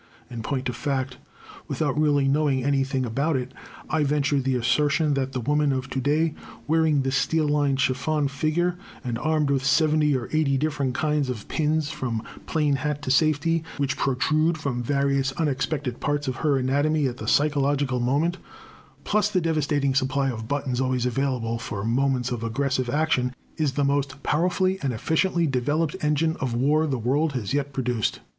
[0.31, 1.17] In point of fact,
[1.67, 3.51] without really knowing anything about it,
[3.87, 6.33] I venture the assertion that the woman of to day
[6.67, 11.47] wearing this steel lined chiffon figure, and armed with seventy or eighty different kinds of
[11.47, 17.05] pins from plain hat to safety, which protrude from various unexpected parts of her anatomy
[17.05, 18.39] at the psychological moment,
[19.03, 23.83] plus the devastating supply of buttons always available for moments of aggressive action, is the
[23.83, 28.19] most powerfully and efficiently developed engine of war the world has yet produced.